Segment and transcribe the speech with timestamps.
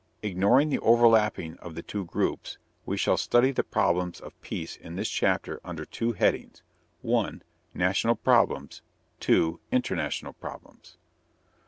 [0.23, 2.57] Ignoring the overlapping of the two groups,
[2.87, 6.63] we shall study the problems of peace in this chapter under two headings:
[7.03, 7.43] (1)
[7.75, 8.81] national problems;
[9.19, 10.97] (2) international problems.